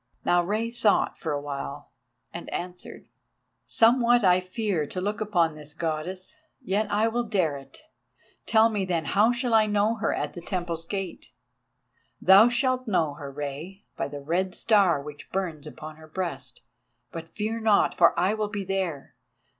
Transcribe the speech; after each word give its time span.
Now 0.25 0.41
Rei 0.43 0.71
thought 0.71 1.19
for 1.19 1.31
awhile 1.31 1.91
and 2.33 2.51
answered: 2.51 3.07
"Somewhat 3.67 4.23
I 4.23 4.39
fear 4.39 4.87
to 4.87 4.99
look 4.99 5.21
upon 5.21 5.53
this 5.53 5.75
Goddess, 5.75 6.37
yet 6.59 6.91
I 6.91 7.07
will 7.07 7.23
dare 7.25 7.55
it. 7.55 7.83
Tell 8.47 8.69
me, 8.69 8.83
then, 8.83 9.05
how 9.05 9.31
shall 9.31 9.53
I 9.53 9.67
know 9.67 9.97
her 9.97 10.11
at 10.11 10.33
the 10.33 10.41
temple's 10.41 10.85
gate?" 10.85 11.27
"Thou 12.19 12.49
shalt 12.49 12.87
know 12.87 13.13
her, 13.13 13.31
Rei, 13.31 13.85
by 13.95 14.07
the 14.07 14.21
red 14.21 14.55
star 14.55 14.99
which 15.03 15.31
burns 15.31 15.67
upon 15.67 15.97
her 15.97 16.07
breast. 16.07 16.63
But 17.11 17.29
fear 17.29 17.59
not, 17.59 17.93
for 17.93 18.19
I 18.19 18.33
will 18.33 18.49
be 18.49 18.63
there. 18.63 19.13